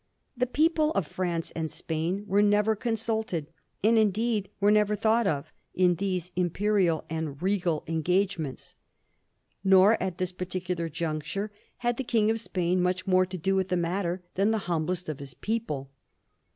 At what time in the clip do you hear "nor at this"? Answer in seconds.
9.63-10.31